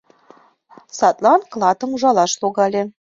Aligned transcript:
Садлан 0.97 1.41
клатым 1.51 1.89
ужалаш 1.95 2.31
логале. 2.41 2.83